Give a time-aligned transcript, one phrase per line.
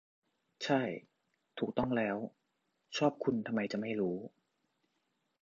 [0.63, 0.81] ใช่
[1.59, 2.17] ถูกต้องแล้ว
[2.97, 4.17] ชอบคุณทำไมจะไม่รู้